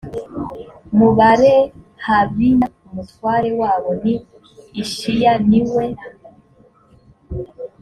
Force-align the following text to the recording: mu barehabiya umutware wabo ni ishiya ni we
mu 0.97 1.07
barehabiya 1.17 2.67
umutware 2.85 3.49
wabo 3.61 3.89
ni 4.01 4.13
ishiya 4.81 5.33
ni 5.49 5.61
we 5.73 5.85